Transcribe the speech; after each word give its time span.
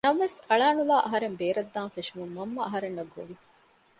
ނަމަވެސް 0.07 0.37
އަޅަނުލައި 0.49 1.03
އަހަރެން 1.05 1.35
ބޭރަށްދާން 1.39 1.91
ފެށުމުން 1.95 2.33
މަންމަ 2.35 2.61
އަހަރެންނަށް 2.65 3.11
ގޮވި 3.13 3.35